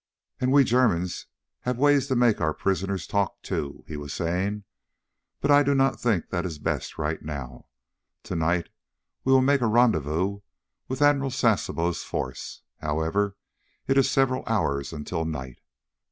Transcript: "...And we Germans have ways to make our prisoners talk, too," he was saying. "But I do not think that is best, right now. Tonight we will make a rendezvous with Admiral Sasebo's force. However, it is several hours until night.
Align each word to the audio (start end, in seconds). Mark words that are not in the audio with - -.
"...And 0.41 0.51
we 0.51 0.63
Germans 0.63 1.27
have 1.59 1.77
ways 1.77 2.07
to 2.07 2.15
make 2.15 2.41
our 2.41 2.55
prisoners 2.55 3.05
talk, 3.05 3.39
too," 3.43 3.83
he 3.87 3.95
was 3.97 4.11
saying. 4.15 4.63
"But 5.41 5.51
I 5.51 5.61
do 5.61 5.75
not 5.75 6.01
think 6.01 6.29
that 6.31 6.43
is 6.43 6.57
best, 6.57 6.97
right 6.97 7.21
now. 7.21 7.67
Tonight 8.23 8.69
we 9.23 9.31
will 9.31 9.43
make 9.43 9.61
a 9.61 9.67
rendezvous 9.67 10.39
with 10.87 11.03
Admiral 11.03 11.29
Sasebo's 11.29 12.01
force. 12.01 12.63
However, 12.79 13.37
it 13.85 13.95
is 13.95 14.09
several 14.09 14.41
hours 14.47 14.91
until 14.91 15.23
night. 15.23 15.59